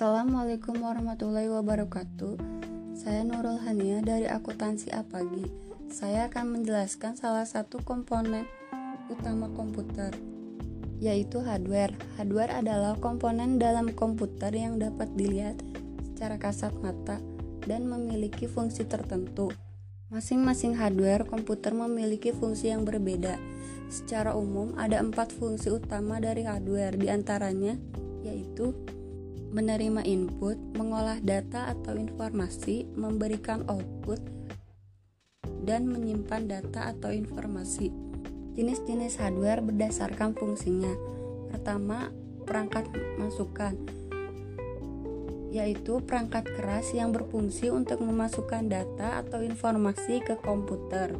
[0.00, 2.40] Assalamualaikum warahmatullahi wabarakatuh.
[2.96, 5.44] Saya Nurul Hania dari akuntansi Apagi.
[5.92, 8.48] Saya akan menjelaskan salah satu komponen
[9.12, 10.16] utama komputer,
[11.04, 11.92] yaitu hardware.
[12.16, 15.60] Hardware adalah komponen dalam komputer yang dapat dilihat
[16.00, 17.20] secara kasat mata
[17.68, 19.52] dan memiliki fungsi tertentu.
[20.08, 23.36] Masing-masing hardware komputer memiliki fungsi yang berbeda.
[23.92, 27.76] Secara umum, ada empat fungsi utama dari hardware, di antaranya
[28.24, 28.72] yaitu
[29.50, 34.22] menerima input, mengolah data atau informasi, memberikan output,
[35.66, 37.90] dan menyimpan data atau informasi.
[38.54, 40.90] Jenis-jenis hardware berdasarkan fungsinya.
[41.50, 42.14] Pertama,
[42.46, 42.86] perangkat
[43.18, 43.74] masukan,
[45.50, 51.14] yaitu perangkat keras yang berfungsi untuk memasukkan data atau informasi ke komputer.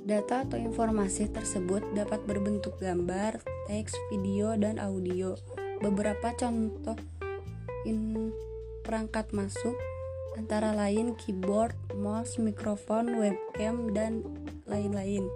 [0.00, 3.36] Data atau informasi tersebut dapat berbentuk gambar,
[3.68, 5.36] teks, video, dan audio.
[5.80, 7.19] Beberapa contoh
[7.84, 8.32] in
[8.82, 9.76] perangkat masuk
[10.38, 14.22] antara lain keyboard, mouse, mikrofon, webcam, dan
[14.66, 15.26] lain-lain.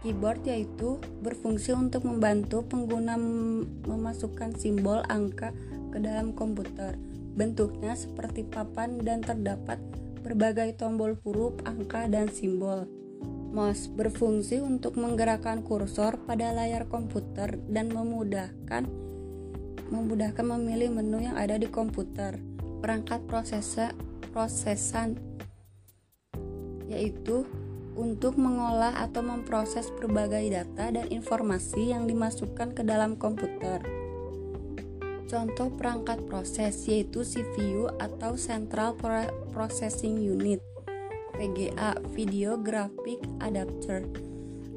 [0.00, 3.20] Keyboard yaitu berfungsi untuk membantu pengguna
[3.84, 5.52] memasukkan simbol angka
[5.92, 6.96] ke dalam komputer.
[7.36, 9.76] Bentuknya seperti papan dan terdapat
[10.24, 12.88] berbagai tombol huruf, angka, dan simbol.
[13.50, 19.09] Mouse berfungsi untuk menggerakkan kursor pada layar komputer dan memudahkan
[19.90, 22.38] memudahkan memilih menu yang ada di komputer.
[22.80, 23.92] Perangkat prosesa,
[24.32, 25.18] prosesan
[26.90, 27.46] yaitu
[27.94, 33.82] untuk mengolah atau memproses berbagai data dan informasi yang dimasukkan ke dalam komputer.
[35.30, 38.98] Contoh perangkat proses yaitu CPU atau Central
[39.54, 40.58] Processing Unit,
[41.38, 44.10] VGA Video Graphic Adapter,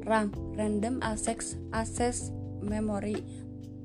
[0.06, 2.30] RAM Random Access Access
[2.62, 3.18] Memory,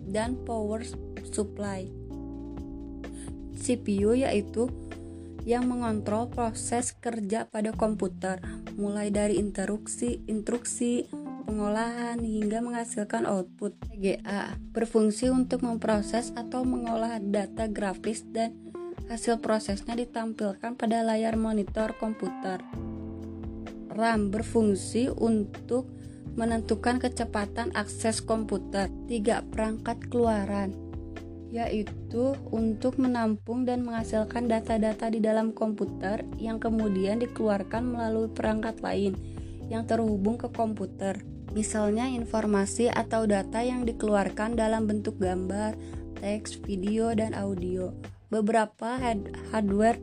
[0.10, 0.82] dan Power
[1.30, 1.88] supply.
[3.60, 4.72] CPU yaitu
[5.48, 8.44] yang mengontrol proses kerja pada komputer,
[8.76, 11.08] mulai dari instruksi, instruksi,
[11.50, 13.74] pengolahan hingga menghasilkan output.
[13.90, 18.54] VGA berfungsi untuk memproses atau mengolah data grafis dan
[19.10, 22.62] hasil prosesnya ditampilkan pada layar monitor komputer.
[23.90, 25.90] RAM berfungsi untuk
[26.40, 28.88] menentukan kecepatan akses komputer.
[29.12, 30.88] Tiga perangkat keluaran
[31.50, 39.18] yaitu untuk menampung dan menghasilkan data-data di dalam komputer yang kemudian dikeluarkan melalui perangkat lain
[39.66, 41.18] yang terhubung ke komputer.
[41.58, 45.74] Misalnya informasi atau data yang dikeluarkan dalam bentuk gambar,
[46.22, 47.90] teks, video, dan audio.
[48.30, 49.02] Beberapa
[49.50, 49.98] hardware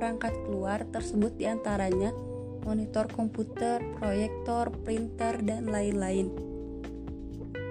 [0.00, 2.16] perangkat keluar tersebut di antaranya
[2.64, 6.32] monitor komputer, proyektor, printer, dan lain-lain.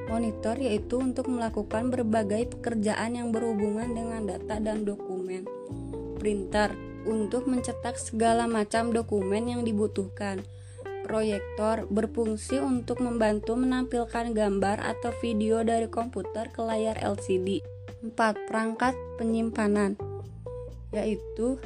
[0.08, 5.50] Monitor yaitu untuk melakukan berbagai pekerjaan yang berhubungan dengan data dan dokumen.
[6.22, 6.72] Printer
[7.10, 10.46] untuk mencetak segala macam dokumen yang dibutuhkan.
[11.04, 17.60] Proyektor berfungsi untuk membantu menampilkan gambar atau video dari komputer ke layar LCD.
[18.06, 18.16] 4.
[18.48, 20.00] Perangkat penyimpanan
[20.94, 21.58] yaitu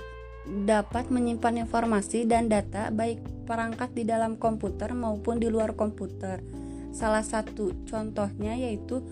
[0.48, 6.44] dapat menyimpan informasi dan data baik perangkat di dalam komputer maupun di luar komputer.
[6.96, 9.04] Salah satu contohnya yaitu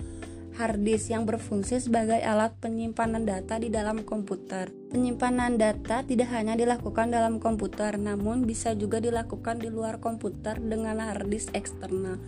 [0.56, 4.72] hard disk yang berfungsi sebagai alat penyimpanan data di dalam komputer.
[4.91, 11.03] Penyimpanan data tidak hanya dilakukan dalam komputer, namun bisa juga dilakukan di luar komputer dengan
[11.03, 12.19] hard disk eksternal.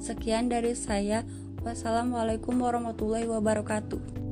[0.00, 1.24] Sekian dari saya.
[1.64, 4.23] Wassalamualaikum warahmatullahi wabarakatuh.